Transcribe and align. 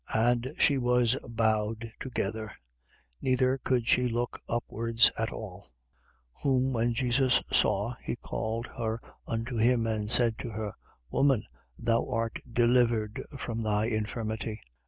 And 0.15 0.55
she 0.57 0.79
was 0.79 1.15
bowed 1.29 1.91
together: 1.99 2.51
neither 3.21 3.59
could 3.59 3.87
she 3.87 4.07
look 4.07 4.41
upwards 4.49 5.11
at 5.15 5.31
all. 5.31 5.73
13:12. 6.37 6.41
Whom 6.41 6.73
when 6.73 6.93
Jesus 6.95 7.43
saw, 7.51 7.93
he 8.01 8.15
called 8.15 8.65
her 8.79 8.99
unto 9.27 9.57
him 9.57 9.85
and 9.85 10.09
said 10.09 10.39
to 10.39 10.49
her: 10.49 10.73
Woman, 11.11 11.43
thou 11.77 12.09
art 12.09 12.39
delivered 12.51 13.21
from 13.37 13.61
thy 13.61 13.85
infirmity. 13.85 14.59